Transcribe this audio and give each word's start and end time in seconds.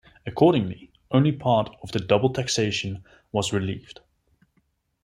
Accordingly, 0.25 0.91
only 1.11 1.31
part 1.31 1.69
of 1.83 1.91
the 1.91 1.99
double 1.99 2.31
taxation 2.33 3.03
was 3.31 3.53
relieved. 3.53 3.99